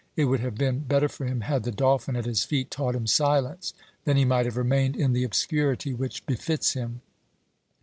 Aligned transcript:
It 0.15 0.25
would 0.25 0.39
have 0.39 0.55
been 0.55 0.79
better 0.79 1.07
for 1.07 1.27
him 1.27 1.41
had 1.41 1.61
the 1.61 1.71
dolphin 1.71 2.15
at 2.15 2.25
his 2.25 2.43
feet 2.43 2.71
taught 2.71 2.95
him 2.95 3.05
silence. 3.05 3.75
Then 4.03 4.17
he 4.17 4.25
might 4.25 4.47
have 4.47 4.57
remained 4.57 4.95
in 4.95 5.13
the 5.13 5.23
obscurity 5.23 5.93
which 5.93 6.25
befits 6.25 6.73
him. 6.73 7.01